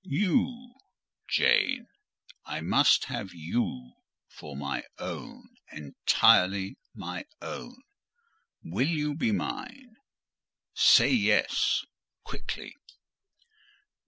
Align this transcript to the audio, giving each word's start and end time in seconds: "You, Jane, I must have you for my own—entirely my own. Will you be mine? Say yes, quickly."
"You, 0.03 0.73
Jane, 1.29 1.87
I 2.43 2.61
must 2.61 3.05
have 3.05 3.35
you 3.35 3.97
for 4.29 4.55
my 4.57 4.83
own—entirely 4.97 6.79
my 6.95 7.25
own. 7.39 7.83
Will 8.63 8.87
you 8.89 9.13
be 9.13 9.31
mine? 9.31 9.97
Say 10.73 11.11
yes, 11.11 11.85
quickly." 12.23 12.73